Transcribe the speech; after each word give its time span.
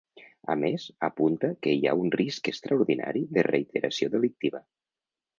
A 0.51 0.53
més, 0.61 0.85
apunta 1.07 1.49
que 1.65 1.73
hi 1.79 1.83
ha 1.85 1.93
un 2.05 2.09
‘risc 2.15 2.49
extraordinari’ 2.51 3.21
de 3.37 3.43
reiteració 3.49 4.09
delictiva. 4.15 4.63